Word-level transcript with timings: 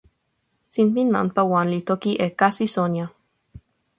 sinpin 0.73 1.07
nanpa 1.15 1.41
wan 1.51 1.67
li 1.73 1.79
toki 1.89 2.11
e 2.25 2.27
"kasi 2.39 2.65
Sonja". 2.75 3.05